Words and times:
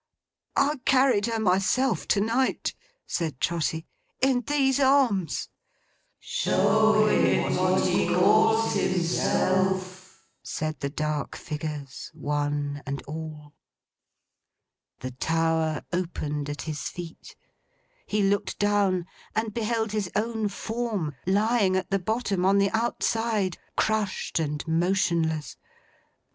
'I 0.55 0.77
carried 0.83 1.27
her 1.27 1.39
myself, 1.39 2.07
to 2.07 2.19
night,' 2.21 2.73
said 3.05 3.39
Trotty. 3.39 3.85
'In 4.19 4.41
these 4.47 4.79
arms!' 4.79 5.49
'Show 6.19 7.05
him 7.05 7.55
what 7.55 7.85
he 7.85 8.07
calls 8.07 8.73
himself,' 8.73 10.23
said 10.41 10.79
the 10.79 10.89
dark 10.89 11.35
figures, 11.35 12.09
one 12.15 12.81
and 12.87 13.03
all. 13.03 13.53
The 15.01 15.11
tower 15.11 15.83
opened 15.93 16.49
at 16.49 16.63
his 16.63 16.89
feet. 16.89 17.35
He 18.07 18.23
looked 18.23 18.57
down, 18.57 19.05
and 19.35 19.53
beheld 19.53 19.91
his 19.91 20.09
own 20.15 20.47
form, 20.47 21.13
lying 21.27 21.75
at 21.75 21.91
the 21.91 21.99
bottom, 21.99 22.43
on 22.43 22.57
the 22.57 22.71
outside: 22.71 23.59
crushed 23.77 24.39
and 24.39 24.67
motionless. 24.67 25.57